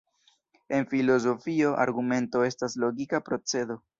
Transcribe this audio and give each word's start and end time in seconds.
En 0.77 0.87
filozofio, 0.93 1.75
argumento 1.87 2.43
estas 2.49 2.79
logika 2.87 3.23
procedo. 3.31 3.81